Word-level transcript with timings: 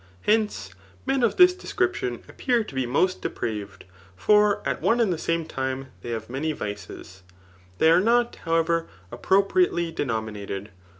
Hence, 0.23 0.71
men 1.05 1.21
of 1.21 1.37
this 1.37 1.53
description 1.53 2.23
ai^>ear 2.27 2.67
to 2.67 2.73
be 2.73 2.87
most 2.87 3.21
depraved; 3.21 3.85
for 4.15 4.67
at 4.67 4.81
one 4.81 4.99
and 4.99 5.13
the 5.13 5.17
same 5.19 5.45
time 5.45 5.91
they 6.01 6.09
have 6.09 6.27
many 6.27 6.53
vices. 6.53 7.21
They 7.77 7.91
are 7.91 8.01
not^ 8.01 8.33
however, 8.37 8.87
appropriately 9.11 9.91
denominated. 9.91 10.71